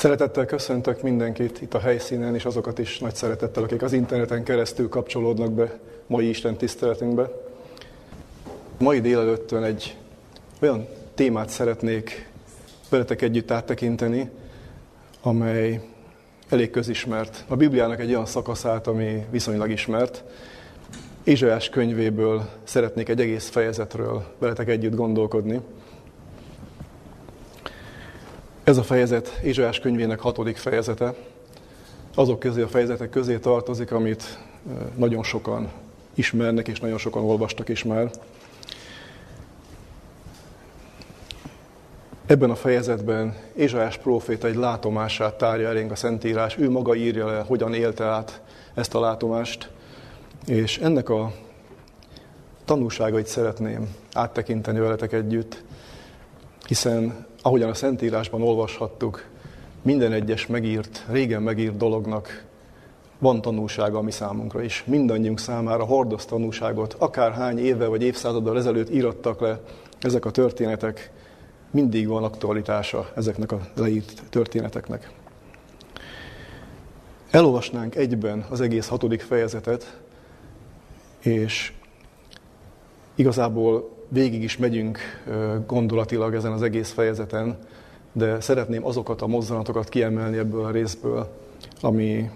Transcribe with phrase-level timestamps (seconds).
[0.00, 4.88] Szeretettel köszöntök mindenkit itt a helyszínen, és azokat is nagy szeretettel, akik az interneten keresztül
[4.88, 7.30] kapcsolódnak be mai Isten tiszteletünkbe.
[8.78, 9.96] Mai délelőttön egy
[10.60, 12.28] olyan témát szeretnék
[12.88, 14.30] veletek együtt áttekinteni,
[15.22, 15.80] amely
[16.48, 17.44] elég közismert.
[17.48, 20.24] A Bibliának egy olyan szakaszát, ami viszonylag ismert.
[21.22, 25.60] Izsajás könyvéből szeretnék egy egész fejezetről veletek együtt gondolkodni.
[28.70, 31.14] Ez a fejezet Izsajás könyvének hatodik fejezete.
[32.14, 34.38] Azok közé a fejezetek közé tartozik, amit
[34.96, 35.70] nagyon sokan
[36.14, 38.10] ismernek, és nagyon sokan olvastak is már.
[42.26, 46.56] Ebben a fejezetben Ézsajás próféta egy látomását tárja elénk a Szentírás.
[46.56, 48.40] Ő maga írja le, hogyan élte át
[48.74, 49.70] ezt a látomást.
[50.46, 51.32] És ennek a
[52.64, 55.62] tanulságait szeretném áttekinteni veletek együtt,
[56.66, 59.24] hiszen ahogyan a Szentírásban olvashattuk,
[59.82, 62.44] minden egyes megírt, régen megírt dolognak
[63.18, 64.84] van tanulsága a mi számunkra is.
[64.86, 69.60] Mindannyiunk számára hordoz tanulságot, akárhány éve vagy évszázaddal ezelőtt írattak le
[70.00, 71.10] ezek a történetek,
[71.70, 75.10] mindig van aktualitása ezeknek a leírt történeteknek.
[77.30, 80.00] Elolvasnánk egyben az egész hatodik fejezetet,
[81.18, 81.72] és
[83.14, 84.98] igazából végig is megyünk
[85.66, 87.58] gondolatilag ezen az egész fejezeten,
[88.12, 91.28] de szeretném azokat a mozzanatokat kiemelni ebből a részből,
[91.80, 92.30] ami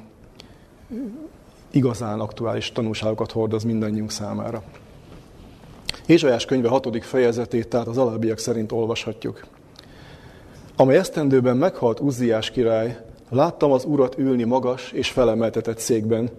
[1.70, 4.62] igazán aktuális tanulságokat hordoz mindannyiunk számára.
[6.06, 9.47] Ézsajás könyve hatodik fejezetét, tehát az alábbiak szerint olvashatjuk.
[10.77, 16.30] Amely esztendőben meghalt Uzziás király, láttam az urat ülni magas és felemeltetett székben,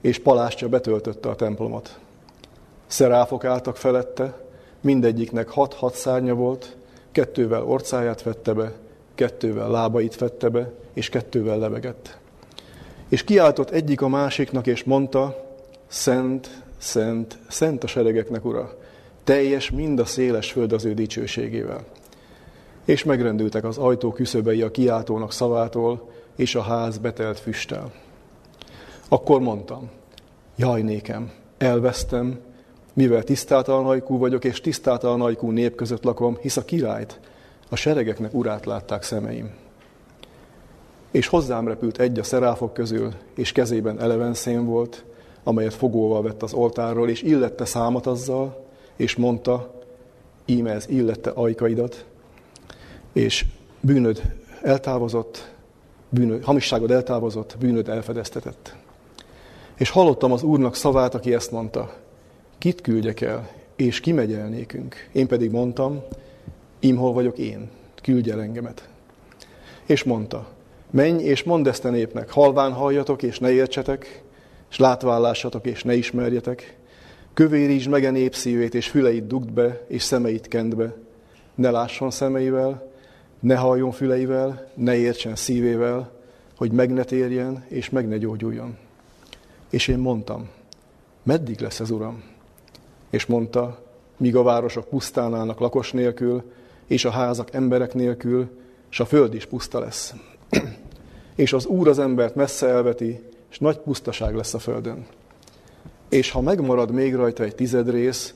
[0.00, 1.98] és palástja betöltötte a templomot.
[2.86, 4.47] Szeráfok álltak felette,
[4.80, 6.76] mindegyiknek hat-hat szárnya volt,
[7.12, 8.72] kettővel orcáját vette be,
[9.14, 12.18] kettővel lábait vette be, és kettővel levegett.
[13.08, 15.46] És kiáltott egyik a másiknak, és mondta,
[15.86, 18.76] Szent, Szent, Szent a seregeknek, Ura,
[19.24, 21.84] teljes mind a széles föld az ő dicsőségével.
[22.84, 27.92] És megrendültek az ajtó küszöbei a kiáltónak szavától, és a ház betelt füsttel.
[29.08, 29.90] Akkor mondtam,
[30.56, 32.38] jaj nékem, elvesztem,
[32.98, 37.20] mivel tisztátalan hajkú vagyok, és tisztátalan hajkú nép között lakom, hisz a királyt,
[37.68, 39.50] a seregeknek urát látták szemeim.
[41.10, 45.04] És hozzám repült egy a szeráfok közül, és kezében eleven szén volt,
[45.44, 48.64] amelyet fogóval vett az oltárról, és illette számat azzal,
[48.96, 49.74] és mondta,
[50.44, 52.04] íme ez illette ajkaidat,
[53.12, 53.44] és
[53.80, 54.22] bűnöd
[54.62, 55.54] eltávozott,
[56.08, 58.76] bűnöd, hamisságod eltávozott, bűnöd elfedeztetett.
[59.76, 62.06] És hallottam az Úrnak szavát, aki ezt mondta,
[62.58, 65.08] kit küldjek el, és ki megy el nékünk.
[65.12, 66.02] Én pedig mondtam,
[66.96, 67.70] hol vagyok én,
[68.02, 68.88] küldj el engemet.
[69.86, 70.48] És mondta,
[70.90, 74.22] menj és mondd ezt a népnek, halván halljatok és ne értsetek,
[74.70, 76.78] és látvállásatok és ne ismerjetek,
[77.38, 80.94] Kövérítsd meg a népszívét, és füleit dugd be, és szemeit kend be.
[81.54, 82.92] Ne lásson szemeivel,
[83.40, 86.12] ne halljon füleivel, ne értsen szívével,
[86.56, 88.76] hogy meg ne térjen, és meg ne gyógyuljon.
[89.70, 90.48] És én mondtam,
[91.22, 92.22] meddig lesz ez, Uram?
[93.10, 93.78] És mondta,
[94.16, 96.42] míg a városok pusztán állnak lakos nélkül,
[96.86, 98.48] és a házak emberek nélkül,
[98.90, 100.14] és a föld is puszta lesz.
[101.34, 103.20] és az Úr az embert messze elveti,
[103.50, 105.06] és nagy pusztaság lesz a földön
[106.08, 108.34] és ha megmarad még rajta egy tized rész,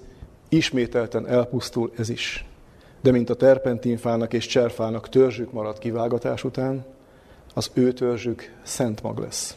[0.48, 2.46] ismételten elpusztul ez is.
[3.00, 6.84] De mint a terpentinfának és cserfának törzsük marad kivágatás után,
[7.54, 9.56] az ő törzsük szent mag lesz.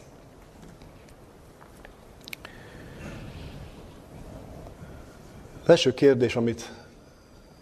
[5.66, 6.72] Az első kérdés, amit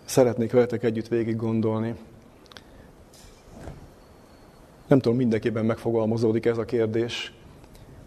[0.04, 1.94] szeretnék veletek együtt végig gondolni,
[4.86, 7.32] nem tudom, mindenképpen megfogalmazódik ez a kérdés.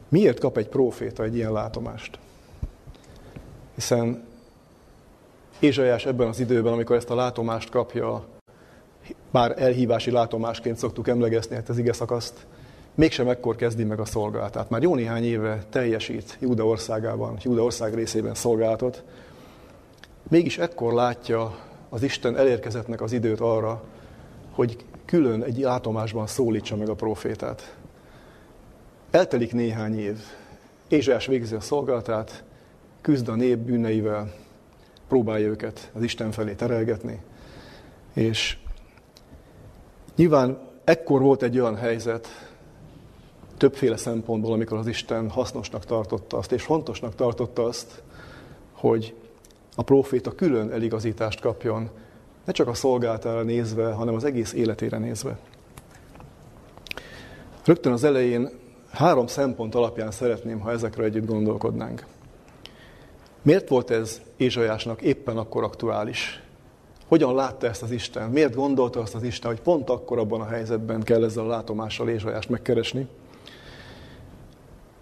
[0.09, 2.19] Miért kap egy próféta egy ilyen látomást?
[3.75, 4.23] Hiszen
[5.59, 8.25] Ézsajás ebben az időben, amikor ezt a látomást kapja,
[9.31, 12.45] bár elhívási látomásként szoktuk emlegeszni ezt az ige szakaszt,
[12.95, 14.69] mégsem ekkor kezdi meg a szolgálatát.
[14.69, 19.03] Már jó néhány éve teljesít Júda országában, Júda ország részében szolgálatot,
[20.29, 21.57] mégis ekkor látja
[21.89, 23.83] az Isten elérkezettnek az időt arra,
[24.51, 27.75] hogy külön egy látomásban szólítsa meg a profétát.
[29.11, 30.17] Eltelik néhány év,
[30.87, 32.43] Ézsajás végzi a szolgálatát,
[33.01, 34.33] küzd a nép bűneivel,
[35.07, 37.21] próbálja őket az Isten felé terelgetni.
[38.13, 38.57] És
[40.15, 42.27] nyilván ekkor volt egy olyan helyzet,
[43.57, 48.01] többféle szempontból, amikor az Isten hasznosnak tartotta azt, és fontosnak tartotta azt,
[48.71, 49.15] hogy
[49.79, 51.89] a próféta külön eligazítást kapjon,
[52.45, 55.37] ne csak a szolgáltára nézve, hanem az egész életére nézve.
[57.65, 58.49] Rögtön az elején
[58.91, 62.05] három szempont alapján szeretném, ha ezekre együtt gondolkodnánk.
[63.41, 66.43] Miért volt ez Ézsajásnak éppen akkor aktuális?
[67.07, 68.29] Hogyan látta ezt az Isten?
[68.29, 72.09] Miért gondolta azt az Isten, hogy pont akkor abban a helyzetben kell ezzel a látomással
[72.09, 73.07] Ézsajást megkeresni?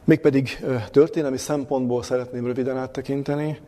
[0.04, 3.60] Mégpedig történelmi szempontból szeretném röviden áttekinteni,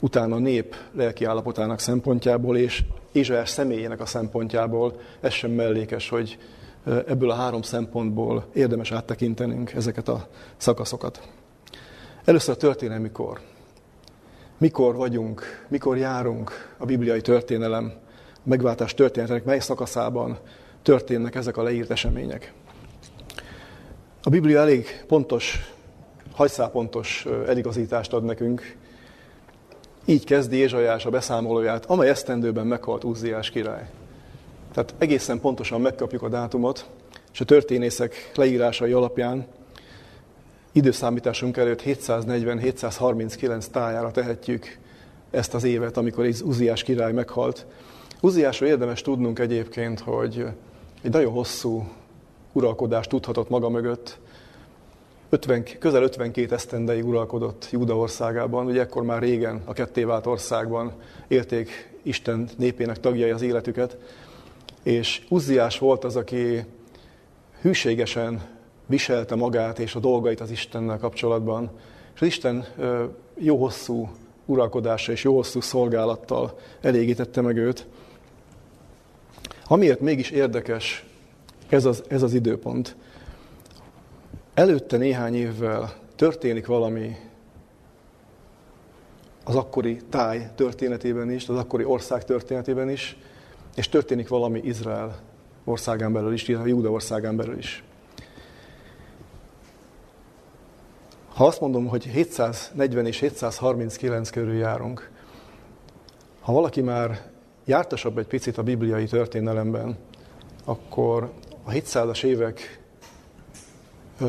[0.00, 6.38] utána a nép lelki állapotának szempontjából és Ézsajás személyének a szempontjából, ez sem mellékes, hogy
[6.84, 11.28] ebből a három szempontból érdemes áttekintenünk ezeket a szakaszokat.
[12.24, 13.40] Először a történelmi kor.
[14.58, 17.92] Mikor vagyunk, mikor járunk a bibliai történelem,
[18.34, 20.38] a megváltás történetének mely szakaszában
[20.82, 22.52] történnek ezek a leírt események.
[24.22, 25.72] A Biblia elég pontos,
[26.32, 28.76] hajszápontos eligazítást ad nekünk.
[30.08, 33.88] Így kezdi Ézsajás a beszámolóját, amely esztendőben meghalt Uzziás király.
[34.72, 36.86] Tehát egészen pontosan megkapjuk a dátumot,
[37.32, 39.46] és a történészek leírásai alapján
[40.72, 44.78] időszámításunk előtt 740-739 tájára tehetjük
[45.30, 47.66] ezt az évet, amikor Uziás király meghalt.
[48.20, 50.46] Uziásról érdemes tudnunk egyébként, hogy
[51.02, 51.88] egy nagyon hosszú
[52.52, 54.18] uralkodást tudhatott maga mögött.
[55.28, 60.92] 50, közel 52 esztendeig uralkodott Júda országában, ugye ekkor már régen a kettévált országban
[61.28, 63.96] élték Isten népének tagjai az életüket,
[64.82, 66.64] és Uzziás volt az, aki
[67.60, 68.42] hűségesen
[68.86, 71.70] viselte magát és a dolgait az Istennel kapcsolatban,
[72.14, 72.66] és az Isten
[73.38, 74.08] jó hosszú
[74.44, 77.86] uralkodása és jó hosszú szolgálattal elégítette meg őt.
[79.68, 81.06] Amiért mégis érdekes
[81.68, 82.96] ez az, ez az időpont,
[84.56, 87.16] előtte néhány évvel történik valami
[89.44, 93.16] az akkori táj történetében is, az akkori ország történetében is,
[93.74, 95.18] és történik valami Izrael
[95.64, 97.84] országán belül is, a Júda országán belül is.
[101.34, 105.10] Ha azt mondom, hogy 740 és 739 körül járunk,
[106.40, 107.30] ha valaki már
[107.64, 109.96] jártasabb egy picit a bibliai történelemben,
[110.64, 111.32] akkor
[111.64, 112.84] a 700-as évek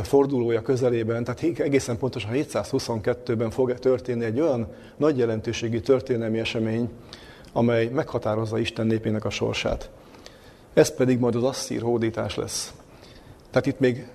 [0.01, 4.67] fordulója közelében, tehát egészen pontosan 722-ben fog történni egy olyan
[4.97, 6.89] nagy jelentőségi történelmi esemény,
[7.53, 9.89] amely meghatározza Isten népének a sorsát.
[10.73, 12.73] Ez pedig majd az asszír hódítás lesz.
[13.49, 14.07] Tehát itt még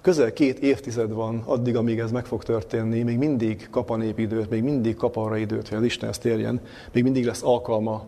[0.00, 4.18] közel két évtized van addig, amíg ez meg fog történni, még mindig kap a nép
[4.18, 6.60] időt, még mindig kap arra időt, hogy az Istenhez térjen,
[6.92, 8.06] még mindig lesz alkalma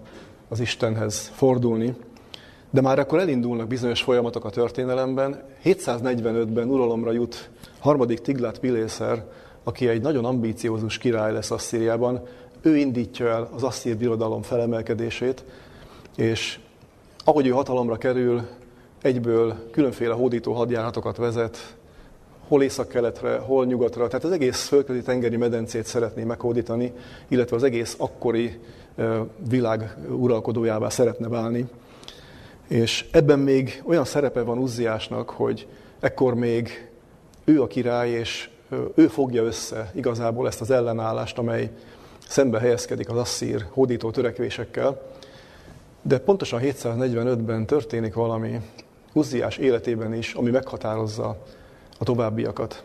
[0.49, 1.95] az Istenhez fordulni.
[2.71, 5.43] De már akkor elindulnak bizonyos folyamatok a történelemben.
[5.65, 9.25] 745-ben uralomra jut harmadik Tiglát Pilészer,
[9.65, 12.21] aki egy nagyon ambíciózus király lesz Asszíriában.
[12.63, 15.45] Ő indítja el az asszír birodalom felemelkedését,
[16.17, 16.59] és
[17.25, 18.43] ahogy ő hatalomra kerül,
[19.03, 21.77] egyből különféle hódító hadjáratokat vezet,
[22.49, 26.93] hol észak-keletre, hol nyugatra, tehát az egész földközi tengeri medencét szeretné meghódítani,
[27.29, 28.61] illetve az egész akkori
[29.49, 31.67] világ uralkodójává szeretne válni.
[32.69, 35.67] És ebben még olyan szerepe van Uzziásnak, hogy
[36.01, 36.91] ekkor még
[37.45, 38.51] ő a király, és
[38.95, 41.71] ő fogja össze igazából ezt az ellenállást, amely
[42.29, 45.03] szembe helyezkedik az asszír hódító törekvésekkel.
[46.03, 48.61] De pontosan 745-ben történik valami
[49.13, 51.37] Uzziás életében is, ami meghatározza
[51.99, 52.85] a továbbiakat.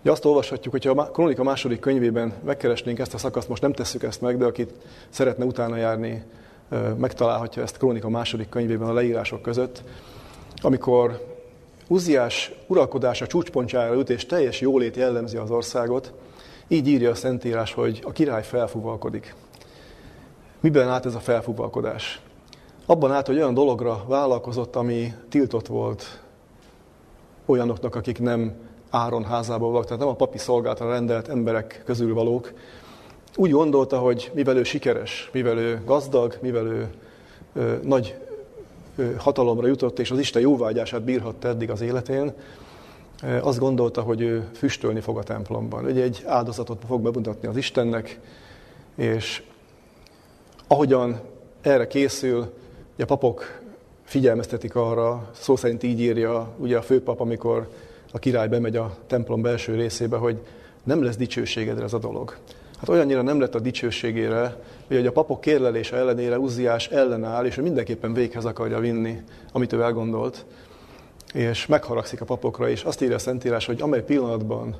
[0.00, 4.02] Ugye azt olvashatjuk, hogyha a Kronika második könyvében megkeresnénk ezt a szakaszt, most nem tesszük
[4.02, 4.72] ezt meg, de akit
[5.08, 6.24] szeretne utána járni,
[6.96, 9.82] megtalálhatja ezt a Kronika második könyvében a leírások között,
[10.62, 11.34] amikor
[11.88, 16.12] Uziás uralkodása csúcspontjára üt, és teljes jólét jellemzi az országot,
[16.68, 19.34] így írja a Szentírás, hogy a király felfuvalkodik.
[20.60, 22.20] Miben állt ez a felfuvalkodás?
[22.86, 26.20] Abban állt, hogy olyan dologra vállalkozott, ami tiltott volt
[27.46, 28.54] olyanoknak, akik nem
[28.90, 32.52] Áron házából valók, tehát nem a papi szolgálatra rendelt emberek közül valók.
[33.38, 36.88] Úgy gondolta, hogy mivel ő sikeres, mivel ő gazdag, mivel ő
[37.54, 38.14] ö, nagy
[38.96, 42.32] ö, hatalomra jutott, és az Isten jóvágyását bírhatta eddig az életén,
[43.22, 45.84] ö, azt gondolta, hogy ő füstölni fog a templomban.
[45.84, 48.20] Ugye egy áldozatot fog bemutatni az Istennek,
[48.94, 49.42] és
[50.66, 51.20] ahogyan
[51.60, 52.52] erre készül,
[52.98, 53.60] a papok
[54.04, 57.68] figyelmeztetik arra, szó szerint így írja ugye a főpap, amikor
[58.12, 60.38] a király bemegy a templom belső részébe, hogy
[60.84, 62.36] nem lesz dicsőségedre ez a dolog.
[62.78, 64.56] Hát olyannyira nem lett a dicsőségére,
[64.88, 69.82] hogy a papok kérlelése ellenére Uziás ellenáll, és ő mindenképpen véghez akarja vinni, amit ő
[69.82, 70.44] elgondolt,
[71.34, 74.76] és megharagszik a papokra, és azt írja a Szentírás, hogy amely pillanatban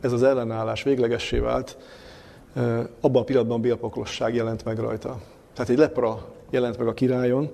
[0.00, 1.76] ez az ellenállás véglegessé vált,
[3.00, 5.20] abban a pillanatban bélpoklosság jelent meg rajta.
[5.54, 7.50] Tehát egy lepra jelent meg a királyon,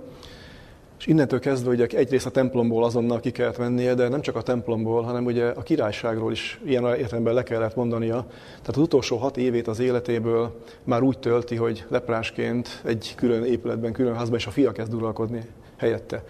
[1.00, 4.42] És innentől kezdve ugye egyrészt a templomból azonnal ki kellett vennie, de nem csak a
[4.42, 8.26] templomból, hanem ugye a királyságról is ilyen értelemben le kellett mondania.
[8.48, 13.92] Tehát az utolsó hat évét az életéből már úgy tölti, hogy leprásként egy külön épületben,
[13.92, 15.42] külön házban, és a fia kezd uralkodni
[15.76, 16.24] helyette.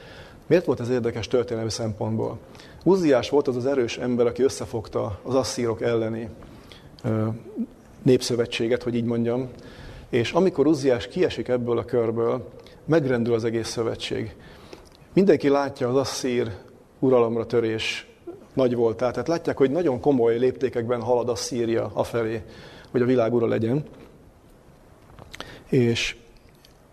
[0.47, 2.39] Miért volt ez érdekes történelmi szempontból?
[2.85, 6.29] Uziás volt az az erős ember, aki összefogta az asszírok elleni
[8.03, 9.49] népszövetséget, hogy így mondjam,
[10.09, 12.49] és amikor Uziás kiesik ebből a körből,
[12.85, 14.35] megrendül az egész szövetség.
[15.13, 16.51] Mindenki látja az asszír
[16.99, 18.09] uralomra törés
[18.55, 18.97] nagy volt.
[18.97, 22.43] Tehát látják, hogy nagyon komoly léptékekben halad a Szíria afelé,
[22.91, 23.85] hogy a világ ura legyen.
[25.69, 26.17] És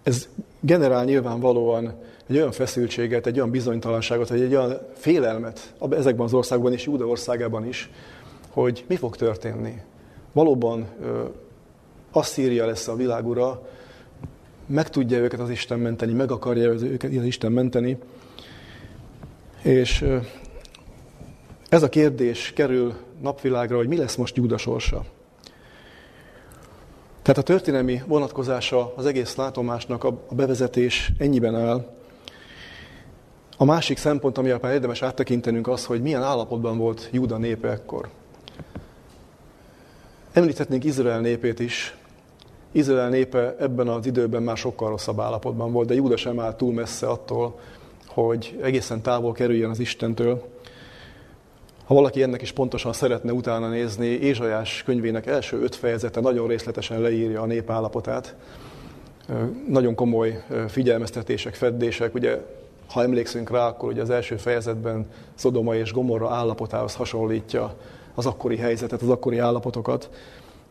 [0.03, 0.27] ez
[0.59, 6.73] generál nyilvánvalóan egy olyan feszültséget, egy olyan bizonytalanságot, vagy egy olyan félelmet ezekben az országban
[6.73, 7.91] és Júda országában is,
[8.49, 9.81] hogy mi fog történni.
[10.31, 10.87] Valóban
[12.11, 13.67] Asszíria lesz a világ ura,
[14.67, 17.97] meg tudja őket az Isten menteni, meg akarja őket az Isten menteni.
[19.61, 20.05] És
[21.69, 25.05] ez a kérdés kerül napvilágra, hogy mi lesz most Júda sorsa.
[27.21, 31.95] Tehát a történelmi vonatkozása az egész látomásnak a bevezetés ennyiben áll.
[33.57, 38.09] A másik szempont, ami már érdemes áttekintenünk az, hogy milyen állapotban volt Júda népe ekkor.
[40.31, 41.95] Említhetnénk Izrael népét is,
[42.77, 46.73] Izrael népe ebben az időben már sokkal rosszabb állapotban volt, de Júda sem áll túl
[46.73, 47.59] messze attól,
[48.07, 50.43] hogy egészen távol kerüljön az Istentől.
[51.85, 57.01] Ha valaki ennek is pontosan szeretne utána nézni, Ézsajás könyvének első öt fejezete nagyon részletesen
[57.01, 58.35] leírja a nép állapotát.
[59.67, 62.13] Nagyon komoly figyelmeztetések, feddések.
[62.13, 62.41] Ugye,
[62.89, 67.75] ha emlékszünk rá, akkor ugye az első fejezetben Szodoma és Gomorra állapotához hasonlítja
[68.15, 70.09] az akkori helyzetet, az akkori állapotokat.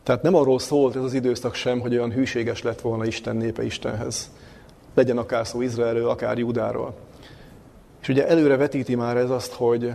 [0.07, 3.63] Tehát nem arról szólt ez az időszak sem, hogy olyan hűséges lett volna Isten népe
[3.65, 4.31] Istenhez.
[4.93, 6.93] Legyen akár szó Izraelről, akár Judáról.
[8.01, 9.93] És ugye előre vetíti már ez azt, hogy,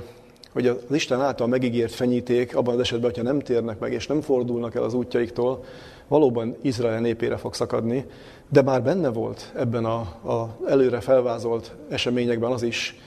[0.52, 4.21] hogy az Isten által megígért fenyíték, abban az esetben, hogyha nem térnek meg és nem
[4.21, 5.64] fordulnak el az útjaiktól,
[6.09, 8.07] valóban Izrael népére fog szakadni,
[8.49, 9.99] de már benne volt ebben a,
[10.33, 12.99] a előre felvázolt eseményekben az is,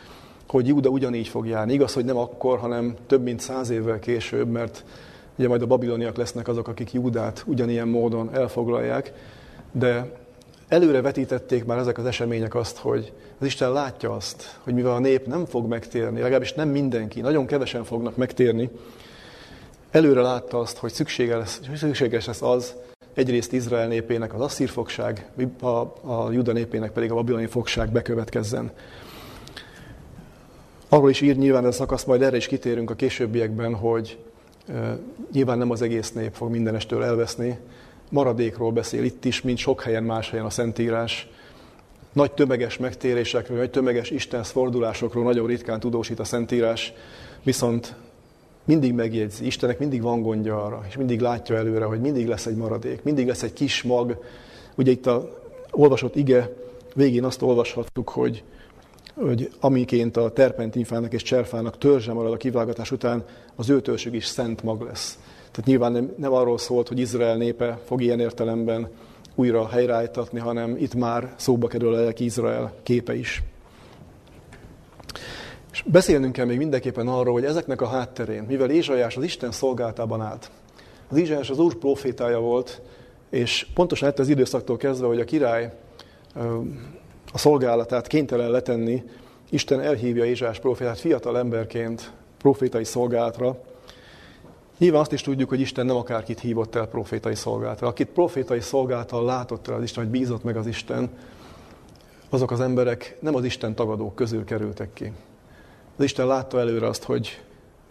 [0.47, 1.73] hogy Júda ugyanígy fog járni.
[1.73, 4.83] Igaz, hogy nem akkor, hanem több mint száz évvel később, mert
[5.37, 9.13] Ugye majd a babiloniak lesznek azok, akik Júdát ugyanilyen módon elfoglalják,
[9.71, 10.11] de
[10.67, 14.99] előre vetítették már ezek az események azt, hogy az Isten látja azt, hogy mivel a
[14.99, 18.69] nép nem fog megtérni, legalábbis nem mindenki, nagyon kevesen fognak megtérni,
[19.91, 22.75] előre látta azt, hogy szükséges szükséges lesz az,
[23.13, 25.29] egyrészt Izrael népének az asszír fogság,
[25.61, 25.67] a,
[26.01, 28.71] a Juda népének pedig a babiloni fogság bekövetkezzen.
[30.89, 34.17] Arról is ír nyilván ez a szakasz, majd erre is kitérünk a későbbiekben, hogy
[35.31, 37.57] Nyilván nem az egész nép fog mindenestől elveszni.
[38.09, 41.27] Maradékról beszél itt is, mint sok helyen, más helyen a Szentírás.
[42.13, 46.93] Nagy tömeges megtérésekről, nagy tömeges Istenhez fordulásokról nagyon ritkán tudósít a Szentírás,
[47.43, 47.95] viszont
[48.63, 52.55] mindig megjegyzi, Istennek mindig van gondja arra, és mindig látja előre, hogy mindig lesz egy
[52.55, 54.23] maradék, mindig lesz egy kis mag.
[54.75, 56.53] Ugye itt a olvasott ige
[56.95, 58.43] végén azt olvashattuk, hogy
[59.15, 63.23] hogy amiként a terpentinfának és cserfának törzse marad a kivágatás után,
[63.55, 65.19] az ő törzsük is szent mag lesz.
[65.51, 68.89] Tehát nyilván nem, nem arról szólt, hogy Izrael népe fog ilyen értelemben
[69.35, 73.43] újra helyreállítatni, hanem itt már szóba kerül a lelki Izrael képe is.
[75.71, 80.21] És beszélnünk kell még mindenképpen arról, hogy ezeknek a hátterén, mivel Ézsajás az Isten szolgáltában
[80.21, 80.51] állt,
[81.09, 82.81] az Ézsajás az Úr profétája volt,
[83.29, 85.73] és pontosan ettől az időszaktól kezdve, hogy a király
[87.35, 89.03] a szolgálatát kénytelen letenni,
[89.49, 93.57] Isten elhívja Ézsás profétát fiatal emberként profétai szolgálatra.
[94.77, 97.87] Nyilván azt is tudjuk, hogy Isten nem akárkit hívott el profétai szolgálatra.
[97.87, 101.09] Akit profétai szolgáltal látott el az Isten, vagy bízott meg az Isten,
[102.29, 105.11] azok az emberek nem az Isten tagadók közül kerültek ki.
[105.97, 107.41] Az Isten látta előre azt, hogy,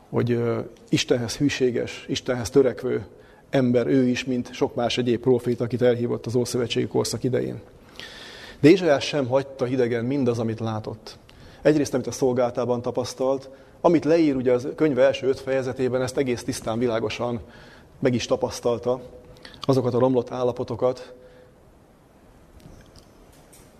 [0.09, 0.41] hogy
[0.89, 3.07] Istenhez hűséges, Istenhez törekvő
[3.51, 7.61] ember ő is, mint sok más egyéb profét, akit elhívott az Ószövetségi korszak idején.
[8.61, 11.19] De Ézsajás sem hagyta hidegen mindaz, amit látott.
[11.63, 16.45] Egyrészt, amit a szolgáltában tapasztalt, amit leír ugye az könyve első öt fejezetében, ezt egész
[16.45, 17.41] tisztán, világosan
[17.99, 19.01] meg is tapasztalta,
[19.61, 21.15] azokat a romlott állapotokat.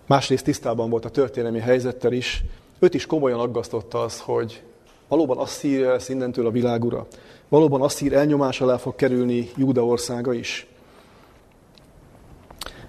[0.05, 2.43] Másrészt tisztában volt a történelmi helyzettel is.
[2.79, 4.63] Őt is komolyan aggasztotta az, hogy
[5.07, 7.07] valóban Asszír lesz innentől a világura.
[7.49, 10.67] Valóban Asszír elnyomás alá fog kerülni Júda országa is.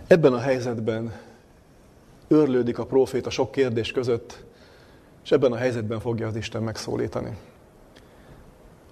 [0.07, 1.12] Ebben a helyzetben
[2.28, 4.45] őrlődik a próféta sok kérdés között,
[5.25, 7.37] és ebben a helyzetben fogja az Isten megszólítani.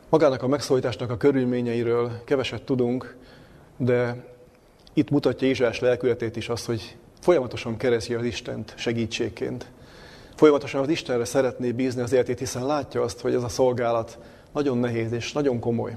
[0.09, 3.17] Magának a megszólításnak a körülményeiről keveset tudunk,
[3.77, 4.25] de
[4.93, 9.67] itt mutatja Izsás lelkületét is azt, hogy folyamatosan keresi az Istent segítségként.
[10.35, 14.19] Folyamatosan az Istenre szeretné bízni az életét, hiszen látja azt, hogy ez a szolgálat
[14.53, 15.97] nagyon nehéz és nagyon komoly.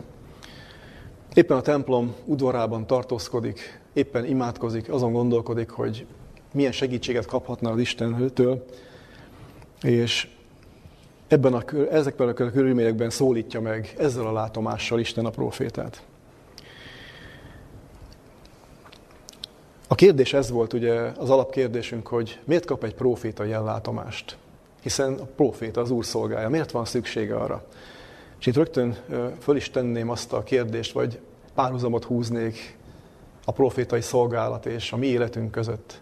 [1.34, 6.06] Éppen a templom udvarában tartózkodik, éppen imádkozik, azon gondolkodik, hogy
[6.52, 8.66] milyen segítséget kaphatna az Istentől,
[9.82, 10.30] és
[11.28, 16.04] ebben a, ezekben a körülményekben szólítja meg ezzel a látomással Isten a profétát.
[19.88, 24.38] A kérdés ez volt ugye az alapkérdésünk, hogy miért kap egy proféta ilyen látomást?
[24.82, 26.50] Hiszen a proféta az úr szolgája.
[26.50, 27.66] Miért van szüksége arra?
[28.40, 28.98] És itt rögtön
[29.40, 31.20] föl is tenném azt a kérdést, vagy
[31.56, 32.78] párhuzamot húznék
[33.46, 36.02] a profétai szolgálat és a mi életünk között.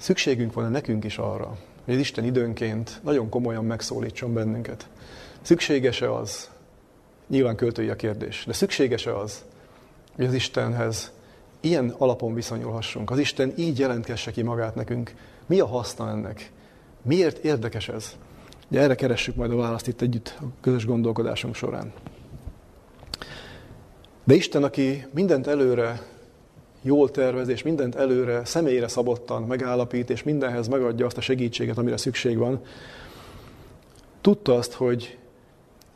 [0.00, 4.88] Szükségünk van nekünk is arra, hogy az Isten időnként nagyon komolyan megszólítson bennünket.
[5.42, 6.50] Szükséges-e az?
[7.28, 9.44] Nyilván költői a kérdés, de szükséges-e az,
[10.16, 11.12] hogy az Istenhez
[11.60, 13.10] ilyen alapon viszonyulhassunk.
[13.10, 15.14] Az Isten így jelentkesse ki magát nekünk.
[15.46, 16.52] Mi a haszna ennek?
[17.02, 18.16] Miért érdekes ez?
[18.70, 21.92] Ugye erre keressük majd a választ itt együtt a közös gondolkodásunk során.
[24.24, 26.00] De Isten, aki mindent előre
[26.82, 31.96] jól tervez, és mindent előre személyre szabottan megállapít, és mindenhez megadja azt a segítséget, amire
[31.96, 32.60] szükség van,
[34.20, 35.18] tudta azt, hogy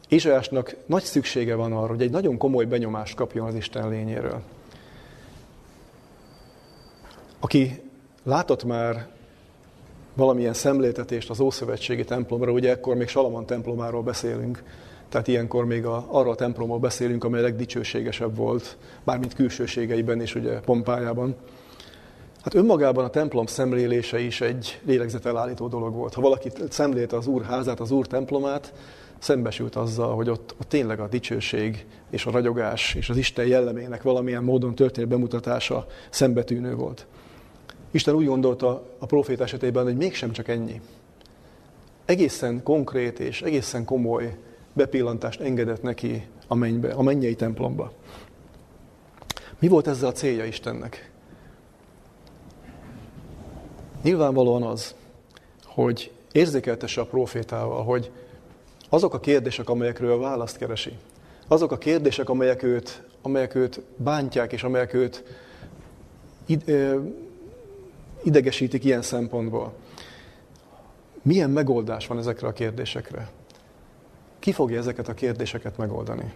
[0.08, 4.42] Izsajásnak nagy szüksége van arra, hogy egy nagyon komoly benyomást kapjon az Isten lényéről.
[7.40, 7.82] Aki
[8.22, 9.08] látott már
[10.14, 14.62] valamilyen szemléltetést az Ószövetségi templomra, ugye ekkor még Salamon templomáról beszélünk,
[15.14, 20.60] tehát ilyenkor még a, arra a templomról beszélünk, amely legdicsőségesebb volt, bármint külsőségeiben és ugye
[20.60, 21.34] pompájában.
[22.42, 26.14] Hát önmagában a templom szemlélése is egy lélegzetelállító dolog volt.
[26.14, 28.72] Ha valaki szemlélte az Úr házát, az Úr templomát,
[29.18, 34.02] szembesült azzal, hogy ott, ott tényleg a dicsőség és a ragyogás és az Isten jellemének
[34.02, 37.06] valamilyen módon történt bemutatása szembetűnő volt.
[37.90, 40.80] Isten úgy gondolta a profét esetében, hogy mégsem csak ennyi.
[42.04, 44.36] Egészen konkrét és egészen komoly
[44.74, 47.92] bepillantást engedett neki a mennybe, a mennyei templomba.
[49.58, 51.10] Mi volt ezzel a célja Istennek?
[54.02, 54.94] Nyilvánvalóan az,
[55.64, 58.10] hogy érzékeltesse a profétával, hogy
[58.88, 60.98] azok a kérdések, amelyekről a választ keresi,
[61.48, 65.24] azok a kérdések, amelyek őt, amelyek őt bántják, és amelyek őt
[66.46, 67.00] id, ö,
[68.22, 69.72] idegesítik ilyen szempontból.
[71.22, 73.30] Milyen megoldás van ezekre a kérdésekre?
[74.44, 76.32] Ki fogja ezeket a kérdéseket megoldani?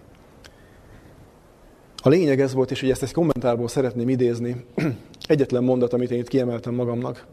[1.97, 4.65] A lényeg ez volt, és ugye ezt egy kommentárból szeretném idézni,
[5.27, 7.27] egyetlen mondat, amit én itt kiemeltem magamnak.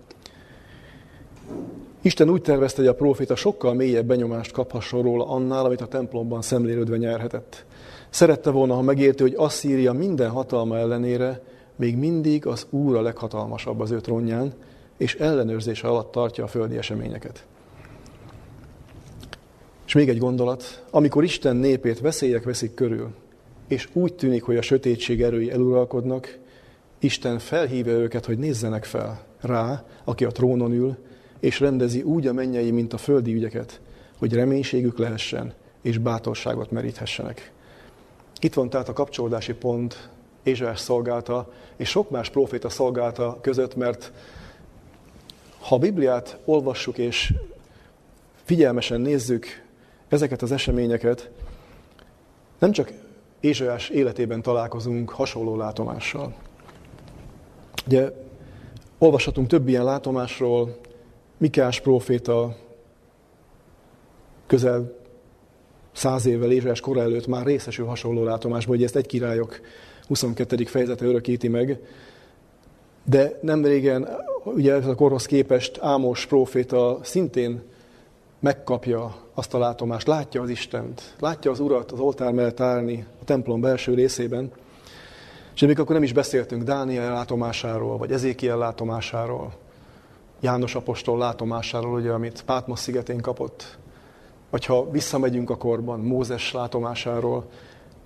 [2.01, 6.41] Isten úgy tervezte, hogy a próféta sokkal mélyebb benyomást kaphasson róla annál, amit a templomban
[6.41, 7.65] szemlélődve nyerhetett.
[8.09, 11.41] Szerette volna, ha megérti, hogy Asszíria minden hatalma ellenére
[11.75, 14.53] még mindig az Úr a leghatalmasabb az ő trónján,
[14.97, 17.45] és ellenőrzése alatt tartja a földi eseményeket.
[19.85, 23.13] És még egy gondolat, amikor Isten népét veszélyek veszik körül,
[23.67, 26.37] és úgy tűnik, hogy a sötétség erői eluralkodnak,
[26.99, 30.97] Isten felhívja őket, hogy nézzenek fel rá, aki a trónon ül,
[31.39, 33.79] és rendezi úgy a mennyei, mint a földi ügyeket,
[34.17, 37.51] hogy reménységük lehessen, és bátorságot meríthessenek.
[38.39, 40.09] Itt van tehát a kapcsolódási pont
[40.43, 44.11] Ézsás szolgálta, és sok más proféta szolgálta között, mert
[45.59, 47.33] ha a Bibliát olvassuk és
[48.43, 49.64] figyelmesen nézzük
[50.15, 51.29] ezeket az eseményeket,
[52.59, 52.91] nem csak
[53.39, 56.33] Ézsajás életében találkozunk hasonló látomással.
[57.87, 58.11] Ugye
[58.97, 60.77] olvashatunk több ilyen látomásról,
[61.37, 62.55] Mikás próféta
[64.47, 64.93] közel
[65.91, 69.59] száz évvel Ézsajás kora előtt már részesül hasonló látomásban, hogy ezt egy királyok
[70.07, 70.65] 22.
[70.65, 71.79] fejezete örökíti meg.
[73.03, 74.07] De nem régen,
[74.43, 77.61] ugye ez a korhoz képest Ámos próféta szintén
[78.39, 83.23] megkapja azt a látomást, látja az Istent, látja az Urat az oltár mellett állni a
[83.23, 84.51] templom belső részében,
[85.53, 89.53] és még akkor nem is beszéltünk Dániel látomásáról, vagy Ezékiel látomásáról,
[90.39, 93.77] János apostol látomásáról, ugye, amit Pátmos szigetén kapott,
[94.49, 97.45] vagy ha visszamegyünk a korban, Mózes látomásáról,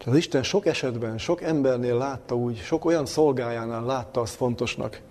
[0.05, 5.01] az Isten sok esetben, sok embernél látta úgy, sok olyan szolgájánál látta azt fontosnak,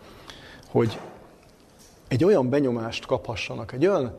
[0.70, 0.98] hogy
[2.08, 4.16] egy olyan benyomást kaphassanak, egy olyan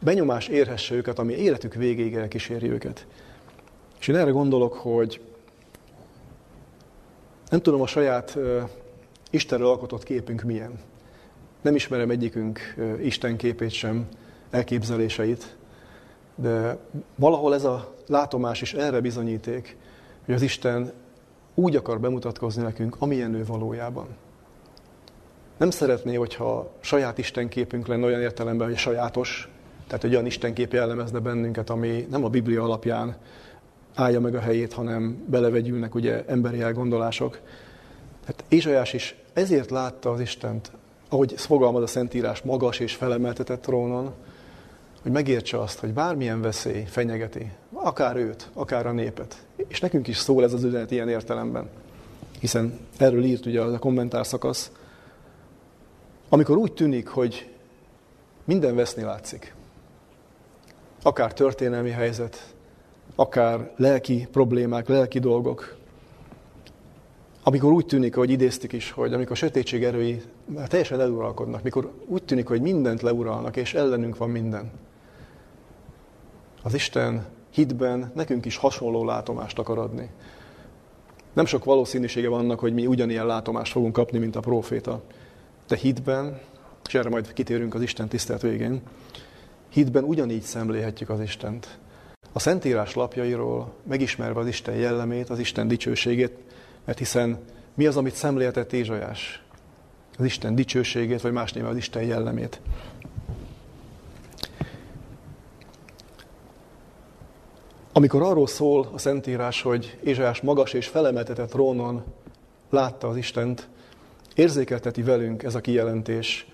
[0.00, 3.06] benyomás érhesse őket, ami életük végéig elkíséri őket.
[4.00, 5.20] És én erre gondolok, hogy
[7.50, 8.62] nem tudom, a saját uh,
[9.30, 10.78] Istenről alkotott képünk milyen.
[11.60, 14.08] Nem ismerem egyikünk uh, Isten képét sem,
[14.50, 15.56] elképzeléseit,
[16.34, 16.78] de
[17.14, 19.76] valahol ez a látomás is erre bizonyíték,
[20.24, 20.92] hogy az Isten
[21.54, 24.06] úgy akar bemutatkozni nekünk, amilyen ő valójában.
[25.56, 29.48] nem szeretné, hogyha saját istenképünk lenne olyan értelemben, hogy sajátos,
[29.88, 33.16] tehát egy olyan istenkép jellemezne bennünket, ami nem a Biblia alapján
[33.94, 37.40] állja meg a helyét, hanem belevegyülnek ugye emberi elgondolások.
[38.20, 40.70] Tehát Ézsajás is ezért látta az Istent,
[41.08, 44.12] ahogy fogalmaz a Szentírás, magas és felemeltetett trónon,
[45.02, 49.46] hogy megértse azt, hogy bármilyen veszély fenyegeti, akár őt, akár a népet.
[49.68, 51.68] És nekünk is szól ez az üzenet ilyen értelemben.
[52.40, 54.70] Hiszen erről írt ugye az a kommentár szakasz,
[56.28, 57.50] amikor úgy tűnik, hogy
[58.44, 59.54] minden veszni látszik,
[61.02, 62.54] akár történelmi helyzet,
[63.14, 65.76] akár lelki problémák, lelki dolgok,
[67.42, 70.22] amikor úgy tűnik, hogy idéztük is, hogy amikor a sötétség erői
[70.66, 74.70] teljesen eluralkodnak, mikor úgy tűnik, hogy mindent leuralnak, és ellenünk van minden.
[76.62, 80.10] Az Isten hitben nekünk is hasonló látomást akar adni.
[81.32, 85.02] Nem sok valószínűsége van annak, hogy mi ugyanilyen látomást fogunk kapni, mint a próféta.
[85.68, 86.40] De hitben,
[86.86, 88.82] és erre majd kitérünk az Isten tisztelt végén,
[89.68, 91.78] hitben ugyanígy szemlélhetjük az Istent.
[92.32, 96.32] A Szentírás lapjairól megismerve az Isten jellemét, az Isten dicsőségét,
[96.84, 97.38] mert hiszen
[97.74, 99.42] mi az, amit szemléltett Ézsajás?
[100.18, 102.60] Az Isten dicsőségét, vagy más néven az Isten jellemét.
[107.92, 112.04] Amikor arról szól a Szentírás, hogy Ézsajás magas és felemeltetett trónon
[112.70, 113.68] látta az Istent,
[114.34, 116.46] érzékelteti velünk ez a kijelentés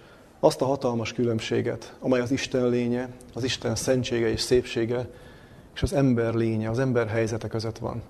[0.45, 5.09] azt a hatalmas különbséget, amely az Isten lénye, az Isten szentsége és szépsége,
[5.75, 8.03] és az ember lénye, az ember helyzete között van.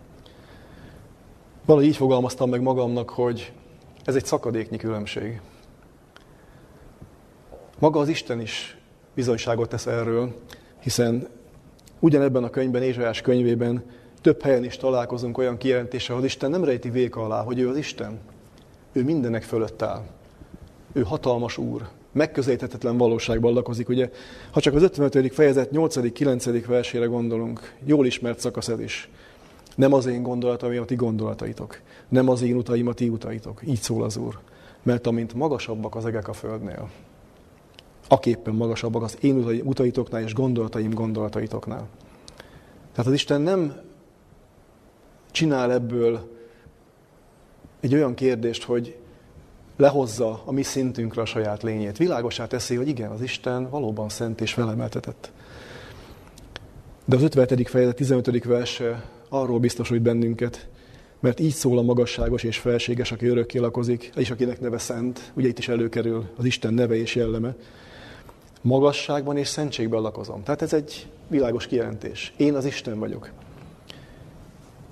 [1.64, 3.52] Valahogy így fogalmaztam meg magamnak, hogy
[4.04, 5.40] ez egy szakadéknyi különbség.
[7.78, 8.78] Maga az Isten is
[9.14, 10.34] bizonyságot tesz erről,
[10.80, 11.28] hiszen
[12.00, 13.84] ugyanebben a könyvben, Ézsajás könyvében
[14.20, 17.76] több helyen is találkozunk olyan kijelentéssel, hogy Isten nem rejti véka alá, hogy ő az
[17.76, 18.18] Isten.
[18.92, 20.02] Ő mindenek fölött áll.
[20.92, 21.88] Ő hatalmas úr.
[22.14, 23.88] Megközelíthetetlen valóságban lakozik.
[23.88, 24.11] Ugye,
[24.50, 25.33] ha csak az 55.
[25.35, 26.64] fejezet 8.-9.
[26.66, 29.09] versére gondolunk, jól ismert szakasz ez is.
[29.74, 31.81] Nem az én gondolataim, a ti gondolataitok.
[32.09, 33.61] Nem az én utaim, a ti utaitok.
[33.66, 34.38] Így szól az Úr.
[34.83, 36.90] Mert amint magasabbak az egek a földnél,
[38.09, 41.88] aképpen magasabbak az én utaitoknál és gondolataim gondolataitoknál.
[42.92, 43.77] Tehát az Isten nem
[45.31, 46.31] csinál ebből
[47.81, 48.96] egy olyan kérdést, hogy
[49.76, 51.96] lehozza a mi szintünkre a saját lényét.
[51.96, 55.32] Világosá teszi, hogy igen, az Isten valóban szent és felemeltetett.
[57.04, 57.68] De az 57.
[57.68, 58.44] fejezet 15.
[58.44, 60.68] verse arról biztosít bennünket,
[61.20, 65.48] mert így szól a magasságos és felséges, aki örökké lakozik, és akinek neve szent, ugye
[65.48, 67.54] itt is előkerül az Isten neve és jelleme,
[68.60, 70.42] magasságban és szentségben lakozom.
[70.42, 72.32] Tehát ez egy világos kijelentés.
[72.37, 73.30] Én az Isten vagyok.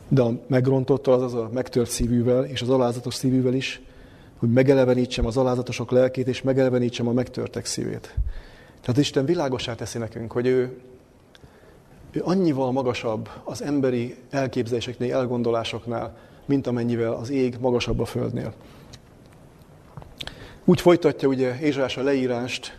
[0.08, 3.80] De a megrontottól, azaz a megtört szívűvel és az alázatos szívűvel is,
[4.42, 8.14] hogy megelevenítsem az alázatosok lelkét, és megelevenítsem a megtörtek szívét.
[8.80, 10.80] Tehát Isten világosá teszi nekünk, hogy ő,
[12.10, 18.54] ő annyival magasabb az emberi elképzeléseknél, elgondolásoknál, mint amennyivel az ég magasabb a földnél.
[20.64, 22.78] Úgy folytatja ugye Ézsás a leírást,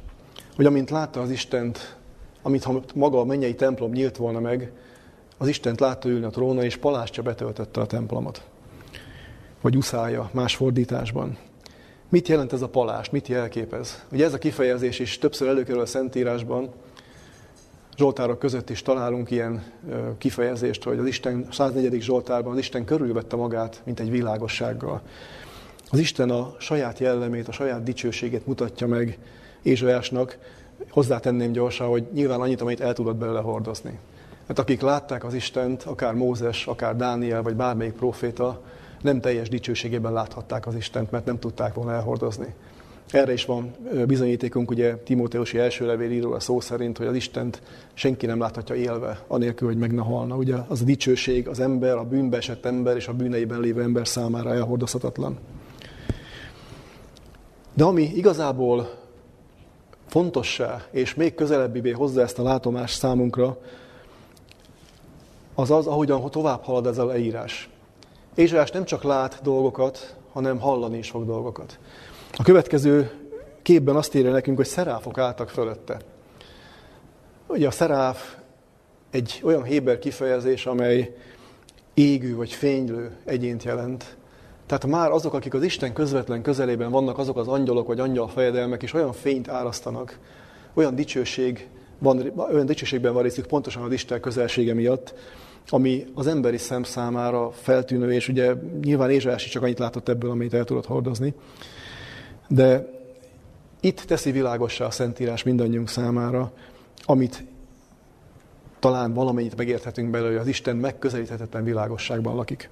[0.55, 1.97] hogy amint látta az Istent,
[2.41, 4.71] amint ha maga a mennyei templom nyílt volna meg,
[5.37, 8.43] az Istent látta ülni a tróna, és palástja betöltötte a templomot.
[9.61, 11.37] Vagy uszája, más fordításban.
[12.13, 13.11] Mit jelent ez a palást?
[13.11, 14.03] Mit jelképez?
[14.11, 16.69] Ugye ez a kifejezés is többször előkerül a Szentírásban,
[17.97, 19.63] Zsoltárok között is találunk ilyen
[20.17, 22.01] kifejezést, hogy az Isten 104.
[22.01, 25.01] Zsoltárban az Isten körülvette magát, mint egy világossággal.
[25.89, 29.17] Az Isten a saját jellemét, a saját dicsőségét mutatja meg
[29.61, 30.37] Ézsajásnak.
[30.89, 33.99] Hozzátenném gyorsan, hogy nyilván annyit, amit el tudott belőle hordozni.
[34.47, 38.61] Mert akik látták az Istent, akár Mózes, akár Dániel, vagy bármelyik proféta,
[39.03, 42.53] nem teljes dicsőségében láthatták az Istent, mert nem tudták volna elhordozni.
[43.11, 43.75] Erre is van
[44.07, 47.61] bizonyítékunk, ugye Timóteusi első levél író a szó szerint, hogy az Istent
[47.93, 50.35] senki nem láthatja élve, anélkül, hogy meg ne halna.
[50.35, 54.07] Ugye az a dicsőség, az ember, a bűnbe esett ember és a bűneiben lévő ember
[54.07, 55.37] számára elhordozhatatlan.
[57.73, 58.89] De ami igazából
[60.07, 63.57] fontossá és még közelebbivé hozza ezt a látomást számunkra,
[65.55, 67.69] az az, ahogyan tovább halad ez a leírás.
[68.35, 71.79] Ézsajás nem csak lát dolgokat, hanem hallani is fog dolgokat.
[72.37, 73.11] A következő
[73.61, 75.99] képben azt írja nekünk, hogy szeráfok álltak fölötte.
[77.47, 78.35] Ugye a szeráf
[79.11, 81.15] egy olyan héber kifejezés, amely
[81.93, 84.17] égő vagy fénylő egyént jelent.
[84.65, 88.81] Tehát már azok, akik az Isten közvetlen közelében vannak, azok az angyalok vagy angyal fejedelmek
[88.81, 90.19] is olyan fényt árasztanak,
[90.73, 91.67] olyan dicsőség
[91.99, 95.13] van, olyan dicsőségben van részük pontosan az Isten közelsége miatt,
[95.69, 100.29] ami az emberi szem számára feltűnő, és ugye nyilván Ézsás is csak annyit látott ebből,
[100.29, 101.33] amit el tudott hordozni.
[102.47, 102.91] De
[103.83, 106.51] Itt teszi világossá a Szentírás mindannyiunk számára,
[107.05, 107.43] amit
[108.79, 112.69] talán valamennyit megérthetünk belőle, hogy az Isten megközelíthetetlen világosságban lakik.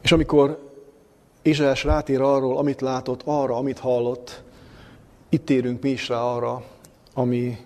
[0.00, 0.72] És amikor
[1.42, 4.42] Izsás rátér arról, amit látott, arra, amit hallott,
[5.28, 6.64] itt térünk mi is rá arra,
[7.14, 7.58] ami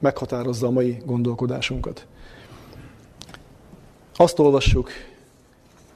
[0.00, 2.06] meghatározza a mai gondolkodásunkat.
[4.16, 4.90] Azt olvassuk,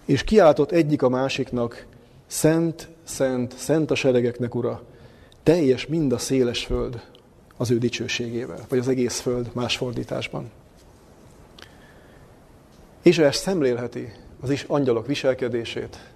[0.04, 1.86] és kiáltott egyik a másiknak,
[2.26, 4.82] Szent, szent, szent a seregeknek, Ura,
[5.42, 7.02] teljes mind a széles föld
[7.56, 10.50] az ő dicsőségével, vagy az egész föld más fordításban.
[13.02, 16.12] Ezt szemlélheti az is angyalok viselkedését,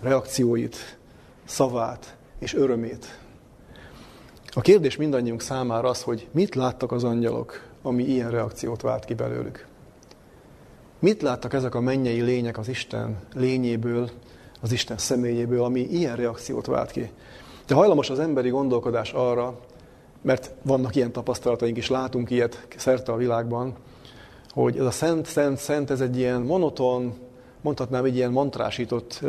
[0.00, 0.98] reakcióit,
[1.44, 3.18] szavát és örömét.
[4.56, 9.14] A kérdés mindannyiunk számára az, hogy mit láttak az angyalok, ami ilyen reakciót vált ki
[9.14, 9.66] belőlük.
[10.98, 14.10] Mit láttak ezek a mennyei lények az Isten lényéből,
[14.60, 17.10] az Isten személyéből, ami ilyen reakciót vált ki.
[17.66, 19.58] De hajlamos az emberi gondolkodás arra,
[20.22, 23.74] mert vannak ilyen tapasztalataink is, látunk ilyet szerte a világban,
[24.50, 27.14] hogy ez a szent, szent, szent, ez egy ilyen monoton,
[27.60, 29.20] mondhatnám egy ilyen mantrásított,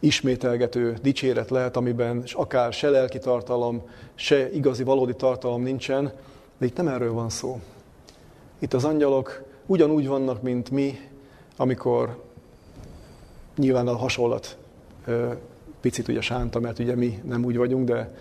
[0.00, 3.82] ismételgető dicséret lehet, amiben akár se lelki tartalom,
[4.14, 6.12] se igazi, valódi tartalom nincsen,
[6.58, 7.60] de itt nem erről van szó.
[8.58, 10.98] Itt az angyalok ugyanúgy vannak, mint mi,
[11.56, 12.22] amikor
[13.56, 14.56] nyilván a hasonlat
[15.80, 18.14] picit ugye sánta, mert ugye mi nem úgy vagyunk, de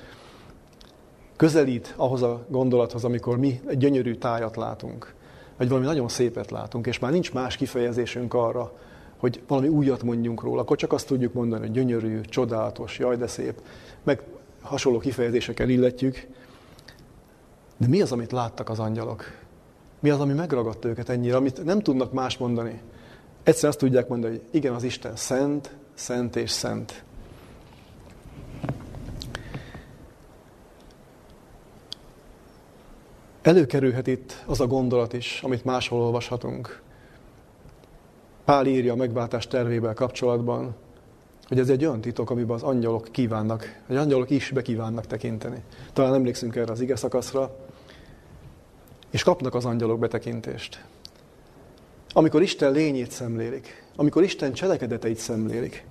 [1.36, 5.14] közelít ahhoz a gondolathoz, amikor mi egy gyönyörű tájat látunk,
[5.58, 8.72] vagy valami nagyon szépet látunk, és már nincs más kifejezésünk arra,
[9.18, 13.28] hogy valami újat mondjunk róla, akkor csak azt tudjuk mondani, hogy gyönyörű, csodálatos, jaj de
[13.28, 13.62] szép,
[14.04, 14.22] meg
[14.62, 16.28] hasonló kifejezésekkel illetjük.
[17.78, 19.24] De mi az, amit láttak az angyalok?
[20.00, 22.82] Mi az, ami megragadta őket ennyire, amit nem tudnak más mondani?
[23.44, 27.04] Egyszer azt tudják mondani, hogy igen, az Isten szent, szent és szent.
[33.42, 36.82] Előkerülhet itt az a gondolat is, amit máshol olvashatunk.
[38.46, 40.76] Pál írja a megváltás tervével kapcsolatban,
[41.48, 45.64] hogy ez egy olyan titok, amiben az angyalok kívánnak, vagy angyalok is bekívánnak tekinteni.
[45.94, 47.56] Talán emlékszünk erre az ige szakaszra,
[49.10, 50.84] és kapnak az angyalok betekintést.
[52.14, 55.86] Amikor Isten lényét szemlélik, amikor Isten cselekedeteit szemlélik,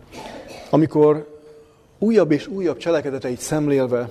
[0.70, 1.40] amikor
[1.98, 4.10] újabb és újabb cselekedeteit szemlélve,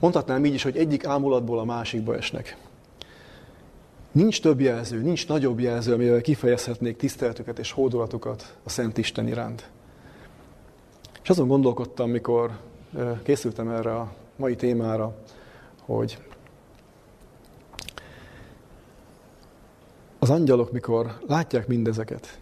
[0.00, 2.56] mondhatnám így is, hogy egyik ámulatból a másikba esnek.
[4.16, 9.70] Nincs több jelző, nincs nagyobb jelző, amivel kifejezhetnék tiszteltüket és hódolatukat a Szent Isten iránt.
[11.22, 12.58] És azon gondolkodtam, mikor
[13.22, 15.16] készültem erre a mai témára,
[15.80, 16.18] hogy
[20.18, 22.40] az angyalok, mikor látják mindezeket,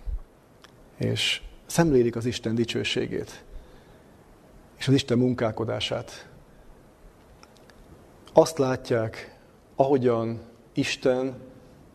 [0.97, 3.45] és szemlélik az Isten dicsőségét,
[4.77, 6.29] és az Isten munkálkodását,
[8.33, 9.39] azt látják,
[9.77, 10.41] ahogyan
[10.73, 11.53] Isten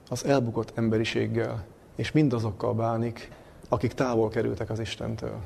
[0.09, 3.31] az elbukott emberiséggel, és mindazokkal bánik,
[3.69, 5.39] akik távol kerültek az Istentől.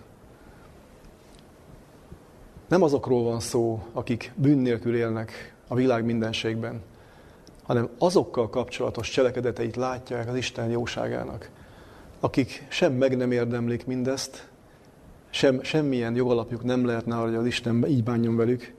[2.67, 6.81] Nem azokról van szó, akik bűn nélkül élnek a világ mindenségben,
[7.63, 11.49] hanem azokkal kapcsolatos cselekedeteit látják az Isten jóságának,
[12.19, 14.47] akik sem meg nem érdemlik mindezt,
[15.29, 18.73] sem, semmilyen jogalapjuk nem lehetne arra, hogy az Isten így bánjon velük,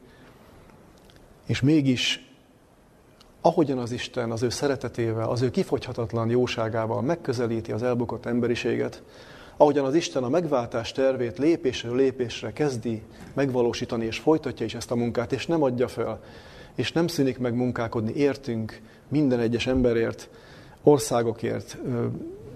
[1.47, 2.34] és mégis
[3.47, 9.03] ahogyan az Isten az ő szeretetével, az ő kifogyhatatlan jóságával megközelíti az elbukott emberiséget,
[9.57, 13.03] ahogyan az Isten a megváltás tervét lépésről lépésre kezdi
[13.33, 16.21] megvalósítani, és folytatja is ezt a munkát, és nem adja fel,
[16.75, 20.29] és nem szűnik meg munkálkodni értünk, minden egyes emberért,
[20.83, 21.79] országokért,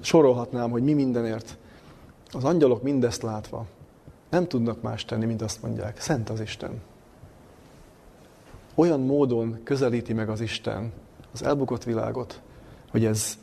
[0.00, 1.56] sorolhatnám, hogy mi mindenért.
[2.30, 3.66] Az angyalok mindezt látva
[4.30, 6.80] nem tudnak más tenni, mint azt mondják, szent az Isten.
[8.78, 10.92] Olyan módon közelíti meg az Isten
[11.32, 12.40] az elbukott világot,
[12.90, 13.38] hogy ez,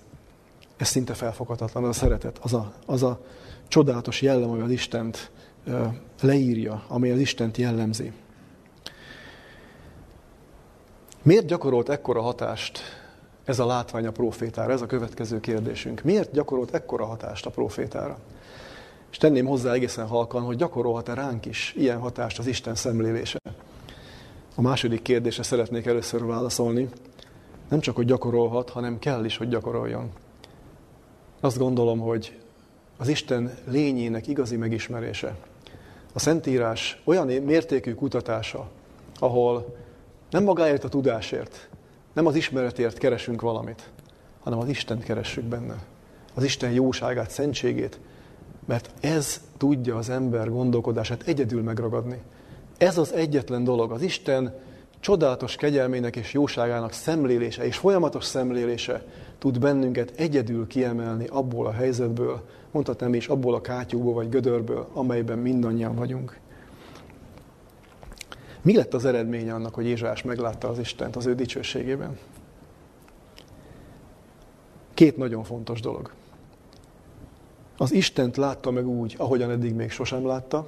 [0.77, 3.21] ez szinte felfoghatatlan, az a szeretet, az a, az a
[3.67, 5.31] csodálatos jellem, ami az Istent
[6.21, 8.11] leírja, amely az Istent jellemzi.
[11.21, 12.79] Miért gyakorolt ekkora hatást
[13.43, 14.71] ez a látvány a profétára?
[14.71, 16.01] Ez a következő kérdésünk.
[16.01, 18.17] Miért gyakorolt ekkora hatást a profétára?
[19.11, 23.37] És tenném hozzá egészen halkan, hogy gyakorolhat-e ránk is ilyen hatást az Isten szemlélése?
[24.57, 26.89] A második kérdésre szeretnék először válaszolni.
[27.69, 30.11] Nem csak, hogy gyakorolhat, hanem kell is, hogy gyakoroljon.
[31.39, 32.39] Azt gondolom, hogy
[32.97, 35.35] az Isten lényének igazi megismerése,
[36.13, 38.69] a Szentírás olyan mértékű kutatása,
[39.19, 39.75] ahol
[40.29, 41.69] nem magáért a tudásért,
[42.13, 43.89] nem az ismeretért keresünk valamit,
[44.39, 45.75] hanem az Istent keressük benne.
[46.33, 47.99] Az Isten jóságát, szentségét,
[48.65, 52.21] mert ez tudja az ember gondolkodását egyedül megragadni.
[52.77, 54.53] Ez az egyetlen dolog, az Isten
[54.99, 59.03] csodálatos kegyelmének és jóságának szemlélése és folyamatos szemlélése
[59.37, 65.37] tud bennünket egyedül kiemelni abból a helyzetből, mondhatnám is abból a kátyúból vagy gödörből, amelyben
[65.37, 66.39] mindannyian vagyunk.
[68.61, 72.17] Mi lett az eredménye annak, hogy Ézsás meglátta az Istent az ő dicsőségében?
[74.93, 76.11] Két nagyon fontos dolog.
[77.77, 80.67] Az Istent látta meg úgy, ahogyan eddig még sosem látta,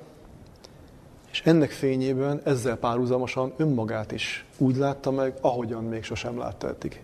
[1.37, 7.03] és ennek fényében ezzel párhuzamosan önmagát is úgy látta meg, ahogyan még sosem látta eddig.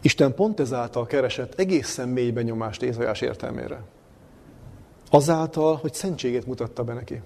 [0.00, 3.82] Isten pont ezáltal keresett egészen mély benyomást Ézajás értelmére.
[5.10, 7.20] Azáltal, hogy szentségét mutatta be neki.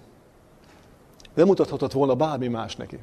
[1.34, 2.98] Nem mutathatott volna bármi más neki.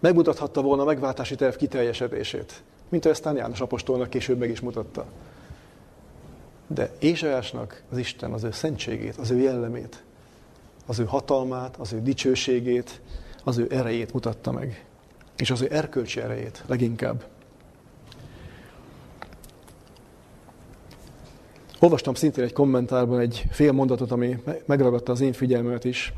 [0.00, 5.06] Megmutathatta volna a megváltási terv kiteljesedését, mint ahogy aztán János Apostolnak később meg is mutatta.
[6.66, 10.02] De Ézsajásnak az Isten az ő szentségét, az ő jellemét,
[10.86, 13.00] az ő hatalmát, az ő dicsőségét,
[13.44, 14.84] az ő erejét mutatta meg.
[15.36, 17.24] És az ő erkölcsi erejét leginkább.
[21.80, 26.12] Olvastam szintén egy kommentárban egy fél mondatot, ami megragadta az én figyelmemet is.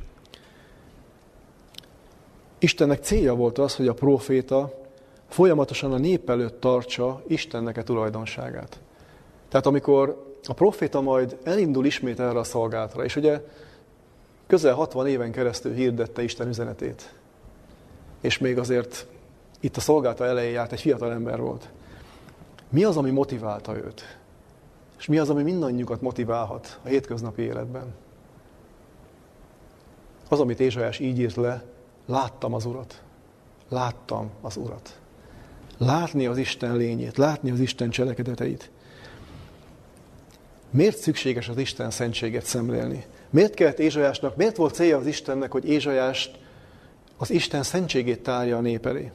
[2.59, 4.75] Istennek célja volt az, hogy a próféta
[5.29, 8.81] folyamatosan a nép előtt tartsa Istennek a tulajdonságát.
[9.49, 13.41] Tehát amikor a proféta majd elindul ismét erre a szolgálatra, és ugye
[14.47, 17.15] közel 60 éven keresztül hirdette Isten üzenetét,
[18.21, 19.07] és még azért
[19.61, 21.69] itt a szolgálta elején járt, egy fiatal ember volt.
[22.69, 24.19] Mi az, ami motiválta őt?
[24.99, 27.95] És mi az, ami mindannyiukat motiválhat a hétköznapi életben?
[30.29, 31.65] Az, amit Ézsajás így írt le,
[32.07, 33.03] láttam az Urat.
[33.69, 34.99] Láttam az Urat.
[35.79, 38.71] Látni az Isten lényét, látni az Isten cselekedeteit.
[40.75, 43.05] Miért szükséges az Isten szentséget szemlélni?
[43.31, 46.39] Miért kellett Ézsajásnak, miért volt célja az Istennek, hogy Ézsajást
[47.17, 49.11] az Isten szentségét tárja a nép elé?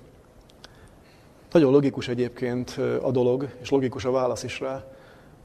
[1.52, 4.86] Nagyon logikus egyébként a dolog, és logikus a válasz is rá.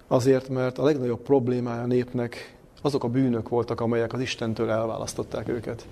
[0.07, 5.49] Azért, mert a legnagyobb problémája a népnek azok a bűnök voltak, amelyek az Istentől elválasztották
[5.49, 5.87] őket.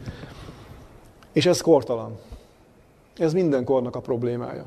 [1.32, 2.18] És ez kortalan.
[3.16, 4.64] Ez minden kornak a problémája.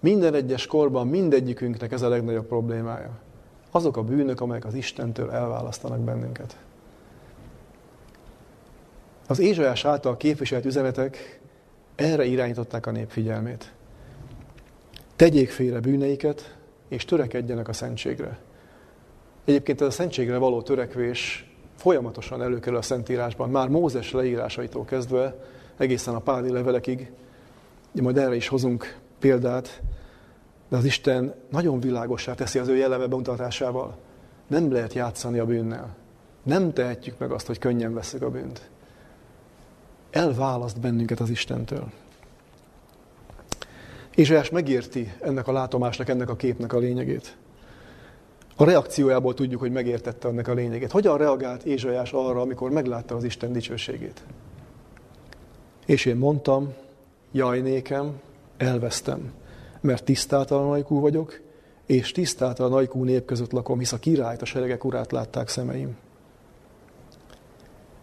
[0.00, 3.22] Minden egyes korban mindegyikünknek ez a legnagyobb problémája.
[3.76, 6.56] Azok a bűnök, amelyek az Istentől elválasztanak bennünket.
[9.26, 11.40] Az Ézsajás által képviselt üzenetek
[11.94, 13.72] erre irányították a nép figyelmét.
[15.16, 16.56] Tegyék félre bűneiket,
[16.88, 18.38] és törekedjenek a szentségre.
[19.44, 25.36] Egyébként ez a szentségre való törekvés folyamatosan előkerül a Szentírásban, már Mózes leírásaitól kezdve,
[25.76, 27.12] egészen a páli levelekig.
[27.92, 29.82] De majd erre is hozunk példát,
[30.68, 33.96] de az Isten nagyon világosá teszi az ő jelleme bemutatásával.
[34.46, 35.96] Nem lehet játszani a bűnnel.
[36.42, 38.68] Nem tehetjük meg azt, hogy könnyen veszük a bűnt.
[40.10, 41.92] Elválaszt bennünket az Istentől.
[44.14, 47.36] Ézsaiás megérti ennek a látomásnak, ennek a képnek a lényegét.
[48.56, 50.90] A reakciójából tudjuk, hogy megértette ennek a lényegét.
[50.90, 54.22] Hogyan reagált Ézsajás arra, amikor meglátta az Isten dicsőségét?
[55.86, 56.72] És én mondtam,
[57.32, 58.20] jaj nékem,
[58.56, 59.32] elvesztem,
[59.84, 61.40] mert tisztátalan ajkú vagyok,
[61.86, 65.96] és tisztátalan ajkú nép között lakom, hisz a királyt, a seregek urát látták szemeim.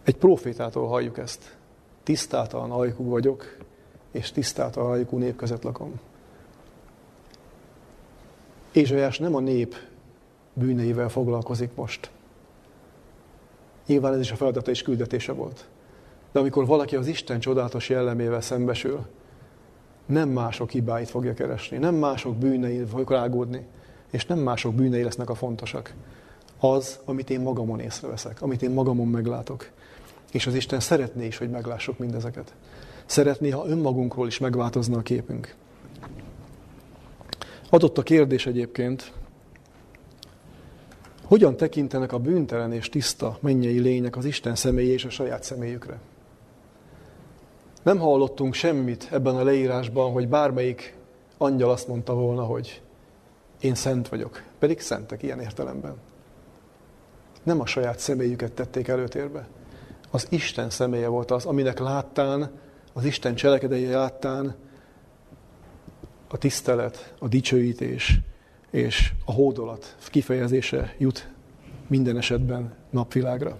[0.02, 1.56] Egy profétától halljuk ezt.
[2.02, 3.56] Tisztátalan ajkú vagyok,
[4.10, 6.00] és tisztátalan ajkú nép között lakom.
[8.72, 9.74] Ézsajás nem a nép
[10.54, 12.10] bűneivel foglalkozik most.
[13.86, 15.68] Nyilván ez is a feladata és küldetése volt.
[16.32, 19.06] De amikor valaki az Isten csodálatos jellemével szembesül,
[20.12, 23.66] nem mások hibáit fogja keresni, nem mások bűnei fog rágódni,
[24.10, 25.94] és nem mások bűnei lesznek a fontosak.
[26.60, 29.70] Az, amit én magamon észreveszek, amit én magamon meglátok.
[30.32, 32.54] És az Isten szeretné is, hogy meglássuk mindezeket.
[33.06, 35.54] Szeretné, ha önmagunkról is megváltozna a képünk.
[37.70, 39.12] Adott a kérdés egyébként,
[41.24, 46.00] hogyan tekintenek a bűntelen és tiszta mennyei lények az Isten személy és a saját személyükre?
[47.82, 50.96] Nem hallottunk semmit ebben a leírásban, hogy bármelyik
[51.38, 52.82] angyal azt mondta volna, hogy
[53.60, 54.42] én szent vagyok.
[54.58, 55.96] Pedig szentek ilyen értelemben.
[57.42, 59.48] Nem a saját személyüket tették előtérbe.
[60.10, 62.50] Az Isten személye volt az, aminek láttán,
[62.92, 64.54] az Isten cselekedei láttán
[66.28, 68.20] a tisztelet, a dicsőítés
[68.70, 71.28] és a hódolat kifejezése jut
[71.86, 73.58] minden esetben napvilágra.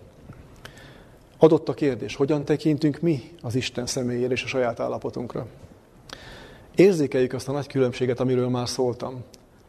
[1.43, 5.47] Adott a kérdés, hogyan tekintünk mi az Isten személyére és a saját állapotunkra.
[6.75, 9.23] Érzékeljük azt a nagy különbséget, amiről már szóltam.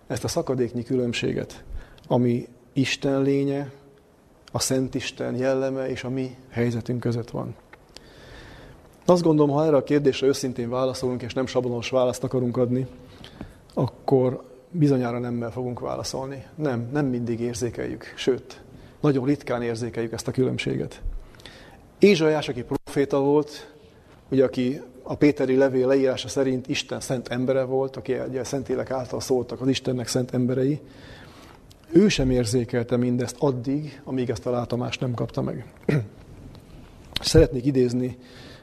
[0.07, 1.63] Ezt a szakadéknyi különbséget,
[2.07, 3.71] ami Isten lénye,
[4.51, 7.55] a Szent Isten jelleme és a mi helyzetünk között van.
[9.05, 12.87] Azt gondolom, ha erre a kérdésre őszintén válaszolunk, és nem sablonos választ akarunk adni,
[13.73, 16.45] akkor bizonyára nemmel fogunk válaszolni.
[16.55, 18.61] Nem, nem mindig érzékeljük, sőt,
[18.99, 21.01] nagyon ritkán érzékeljük ezt a különbséget.
[22.03, 23.73] Ézsajás, aki proféta volt,
[24.29, 29.19] ugye aki a Péteri levél leírása szerint Isten szent embere volt, aki ugye Szentélek által
[29.19, 30.79] szóltak az Istennek szent emberei,
[31.91, 35.65] ő sem érzékelte mindezt addig, amíg ezt a látomást nem kapta meg.
[37.21, 38.17] Szeretnék idézni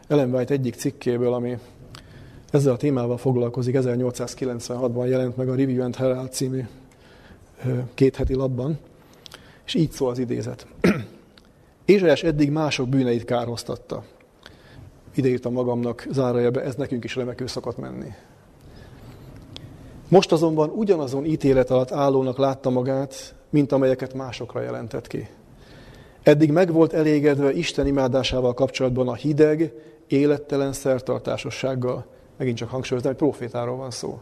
[0.09, 1.59] Ellen White egyik cikkéből, ami
[2.51, 6.64] ezzel a témával foglalkozik, 1896-ban jelent meg a Review and Herald című
[7.95, 8.78] két heti labban,
[9.66, 10.66] és így szól az idézet.
[11.84, 14.02] Ézsajás eddig mások bűneit kárhoztatta.
[15.14, 18.14] Ide írtam magamnak, zárójelbe, ez nekünk is remekül szokott menni.
[20.08, 25.28] Most azonban ugyanazon ítélet alatt állónak látta magát, mint amelyeket másokra jelentett ki.
[26.22, 29.72] Eddig meg volt elégedve Isten imádásával kapcsolatban a hideg,
[30.06, 32.06] élettelen szertartásossággal.
[32.36, 34.20] Megint csak hangsúlyozni, hogy profétáról van szó.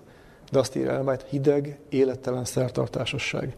[0.51, 3.57] De azt írja el majd hideg, élettelen szertartásosság.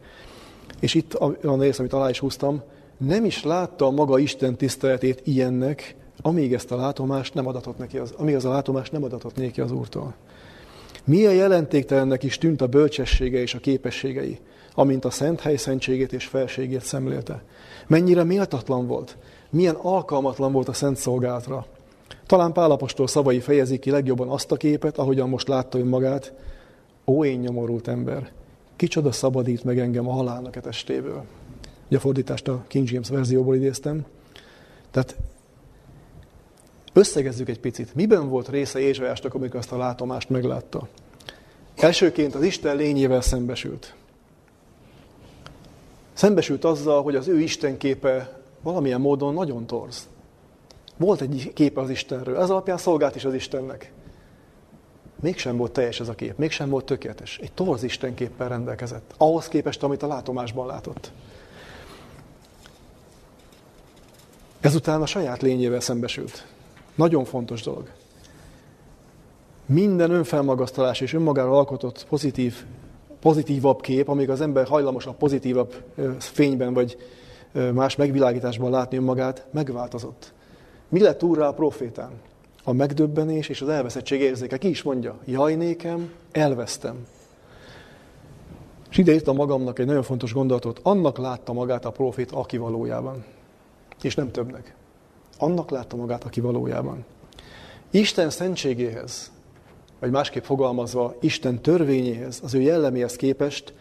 [0.80, 2.62] És itt a, a rész, amit alá is húztam,
[3.06, 7.98] nem is látta a maga Isten tiszteletét ilyennek, amíg ezt a látomást nem adatott neki,
[7.98, 10.14] az, amíg az a látomást nem adatott neki az Úrtól.
[11.04, 14.38] Milyen jelentéktelennek is tűnt a bölcsessége és a képességei,
[14.74, 17.42] amint a szent hely szentségét és felségét szemlélte.
[17.86, 19.16] Mennyire méltatlan volt,
[19.50, 21.66] milyen alkalmatlan volt a szent szolgálatra.
[22.26, 26.32] Talán Pálapostól szavai fejezik ki legjobban azt a képet, ahogyan most látta önmagát.
[27.06, 28.30] Ó, én nyomorult ember,
[28.76, 31.24] kicsoda szabadít meg engem a halálnak a testéből.
[31.90, 34.04] Ugye a fordítást a King James verzióból idéztem.
[34.90, 35.16] Tehát
[36.92, 37.94] összegezzük egy picit.
[37.94, 40.88] Miben volt része Ézsajásnak, amikor azt a látomást meglátta?
[41.76, 43.94] Elsőként az Isten lényével szembesült.
[46.12, 50.08] Szembesült azzal, hogy az ő Isten képe valamilyen módon nagyon torz.
[50.96, 53.92] Volt egy képe az Istenről, ez alapján szolgált is az Istennek.
[55.20, 57.38] Mégsem volt teljes ez a kép, mégsem volt tökéletes.
[57.38, 61.12] Egy torz Isten képpel rendelkezett, ahhoz képest, amit a látomásban látott.
[64.60, 66.46] Ezután a saját lényével szembesült.
[66.94, 67.90] Nagyon fontos dolog.
[69.66, 72.64] Minden önfelmagasztalás és önmagára alkotott pozitív,
[73.20, 75.82] pozitívabb kép, amíg az ember hajlamos a pozitívabb
[76.18, 76.96] fényben vagy
[77.72, 80.32] más megvilágításban látni önmagát, megváltozott.
[80.88, 82.10] Mi lett úrrá a profétán?
[82.64, 84.56] A megdöbbenés és az elveszettség érzéke.
[84.56, 85.18] Ki is mondja?
[85.24, 87.06] Jaj nékem, elvesztem.
[88.90, 90.80] És ide írtam magamnak egy nagyon fontos gondolatot.
[90.82, 93.24] Annak látta magát a profét, aki valójában.
[94.02, 94.74] És nem többnek.
[95.38, 97.04] Annak látta magát, aki valójában.
[97.90, 99.30] Isten szentségéhez,
[99.98, 103.74] vagy másképp fogalmazva, Isten törvényéhez, az ő jelleméhez képest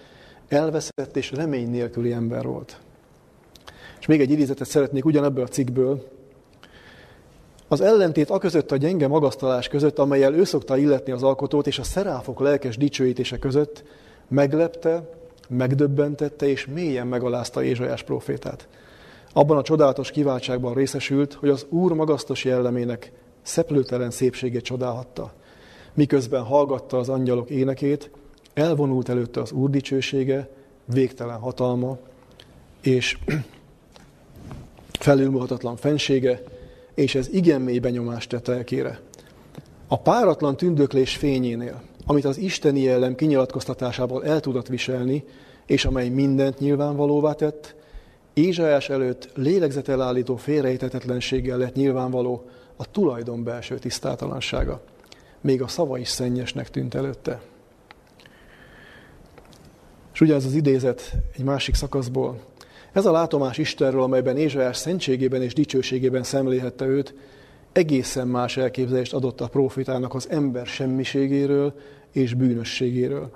[0.47, 2.80] elveszett és remény nélküli ember volt.
[3.99, 6.07] És még egy idézetet szeretnék ugyanebből a cikkből,
[7.72, 11.84] az ellentét aközött a gyenge magasztalás között, amelyel ő szokta illetni az alkotót, és a
[11.84, 13.84] szeráfok lelkes dicsőítése között
[14.28, 15.09] meglepte,
[15.49, 18.67] megdöbbentette és mélyen megalázta Ézsajás profétát.
[19.34, 23.12] Abban a csodálatos kiváltságban részesült, hogy az Úr magasztos jellemének
[23.42, 25.34] szeplőtelen szépségét csodálhatta.
[25.94, 28.12] Miközben hallgatta az angyalok énekét,
[28.54, 30.50] elvonult előtte az Úr dicsősége,
[30.86, 31.98] végtelen hatalma,
[32.82, 33.18] és
[35.00, 36.42] felülmúlhatatlan fensége,
[36.94, 39.00] és ez igen mély benyomást tett lelkére.
[39.88, 45.24] A páratlan tündöklés fényénél, amit az isteni jellem kinyilatkoztatásából el tudott viselni,
[45.66, 47.76] és amely mindent nyilvánvalóvá tett,
[48.40, 54.82] Ézsajás előtt lélegzetelállító félrejtetetlenséggel lett nyilvánvaló a tulajdon belső tisztátalansága.
[55.42, 57.42] Még a szava is szennyesnek tűnt előtte.
[60.14, 62.40] És ugye ez az idézet egy másik szakaszból,
[62.94, 67.14] ez a látomás Istenről, amelyben Ézsajás szentségében és dicsőségében szemléhette őt,
[67.72, 71.74] egészen más elképzelést adott a profitának az ember semmiségéről
[72.12, 73.32] és bűnösségéről.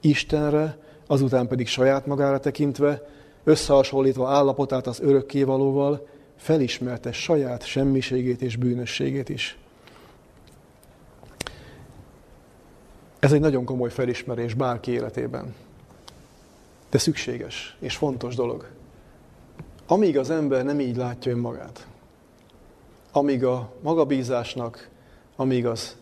[0.00, 3.02] Istenre, azután pedig saját magára tekintve,
[3.44, 9.58] összehasonlítva állapotát az örökkévalóval, felismerte saját semmiségét és bűnösségét is.
[13.18, 15.54] Ez egy nagyon komoly felismerés bárki életében.
[16.90, 18.66] De szükséges és fontos dolog.
[19.86, 21.86] Amíg az ember nem így látja önmagát,
[23.12, 24.88] amíg a magabízásnak,
[25.36, 25.96] amíg az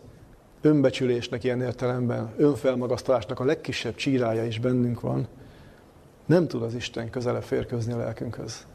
[0.60, 5.28] önbecsülésnek ilyen értelemben, önfelmagasztalásnak a legkisebb csírája is bennünk van,
[6.30, 8.66] nem tud az Isten közele férkőzni a lelkünkhöz.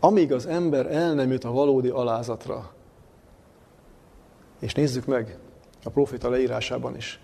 [0.00, 2.72] Amíg az ember el nem jut a valódi alázatra,
[4.58, 5.38] és nézzük meg
[5.84, 7.20] a profita leírásában is,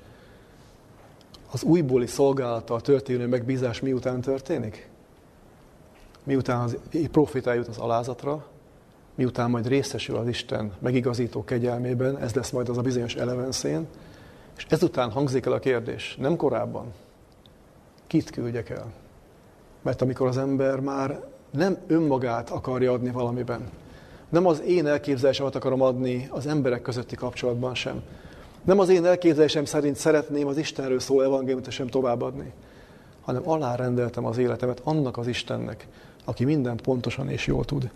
[1.52, 4.90] az újbóli szolgálattal történő megbízás miután történik?
[6.22, 6.78] miután az
[7.10, 8.46] profita eljut az alázatra,
[9.14, 13.86] miután majd részesül az Isten megigazító kegyelmében, ez lesz majd az a bizonyos elevenszén,
[14.56, 16.92] és ezután hangzik el a kérdés, nem korábban,
[18.06, 18.92] kit küldjek el?
[19.82, 21.20] Mert amikor az ember már
[21.50, 23.70] nem önmagát akarja adni valamiben,
[24.28, 28.02] nem az én elképzelésemet akarom adni az emberek közötti kapcsolatban sem,
[28.64, 32.52] nem az én elképzelésem szerint szeretném az Istenről szóló evangéliumot sem továbbadni,
[33.20, 35.88] hanem alárendeltem az életemet annak az Istennek,
[36.24, 37.90] aki mindent pontosan és jól tud.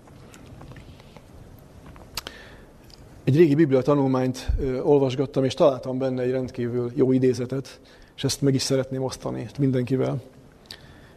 [3.25, 4.51] Egy régi biblia tanulmányt
[4.83, 7.81] olvasgattam, és találtam benne egy rendkívül jó idézetet,
[8.17, 10.21] és ezt meg is szeretném osztani mindenkivel.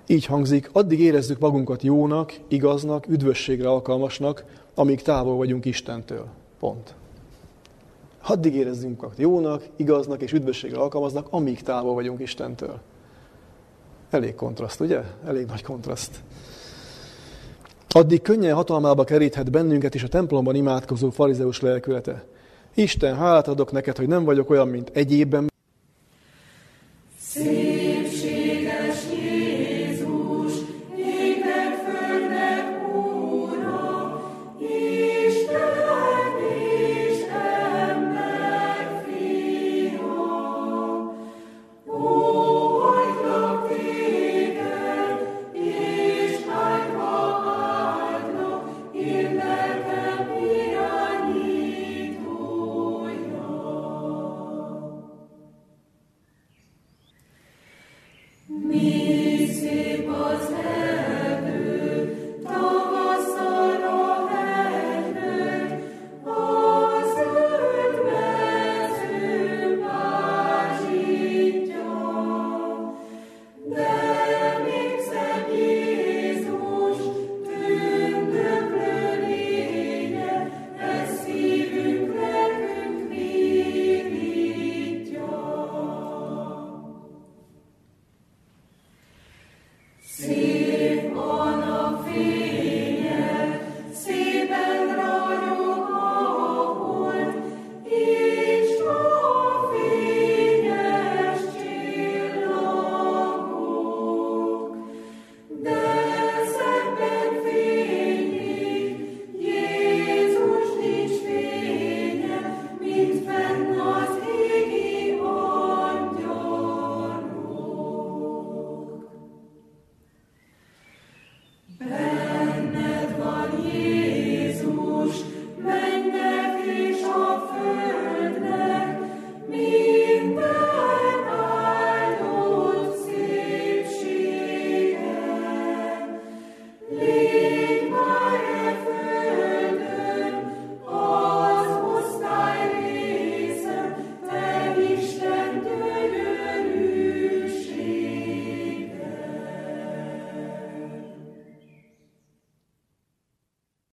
[0.07, 4.43] Így hangzik, addig érezzük magunkat jónak, igaznak, üdvösségre alkalmasnak,
[4.75, 6.25] amíg távol vagyunk Istentől.
[6.59, 6.95] Pont.
[8.27, 12.79] Addig érezzünk magunkat jónak, igaznak és üdvösségre alkalmaznak, amíg távol vagyunk Istentől.
[14.09, 15.01] Elég kontraszt, ugye?
[15.25, 16.19] Elég nagy kontraszt.
[17.89, 22.25] Addig könnyen hatalmába keríthet bennünket is a templomban imádkozó farizeus lelkülete.
[22.73, 25.53] Isten, hálát adok neked, hogy nem vagyok olyan, mint egyébben.